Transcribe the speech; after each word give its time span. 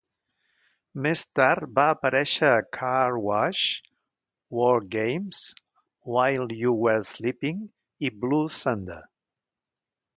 Més 1.05 1.21
tard 1.39 1.67
va 1.79 1.83
aparèixer 1.95 2.49
a 2.53 2.63
Car 2.79 3.19
Wash, 3.27 3.61
WarGames, 4.61 5.45
While 6.17 6.51
You 6.65 6.77
Were 6.87 7.07
Sleeping, 7.15 7.65
i 8.11 8.17
Blue 8.25 8.45
Thunder. 8.61 9.03